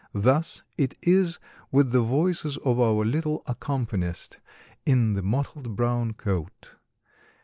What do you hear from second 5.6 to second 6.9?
brown coat.